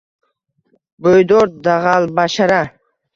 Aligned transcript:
Bo`ydor, 1.07 1.51
dag`albashara 1.67 2.57